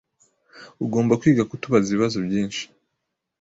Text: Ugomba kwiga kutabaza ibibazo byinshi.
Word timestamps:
Ugomba 0.83 1.17
kwiga 1.21 1.43
kutabaza 1.49 1.87
ibibazo 1.89 2.17
byinshi. 2.27 2.63